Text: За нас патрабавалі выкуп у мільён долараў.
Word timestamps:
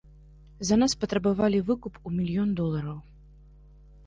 За 0.69 0.75
нас 0.83 0.95
патрабавалі 1.03 1.59
выкуп 1.69 2.01
у 2.07 2.15
мільён 2.17 2.49
долараў. 2.63 2.97